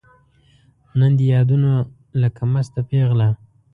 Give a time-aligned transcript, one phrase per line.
[0.99, 1.71] نن دي یادونو
[2.21, 3.29] لکه مسته پیغله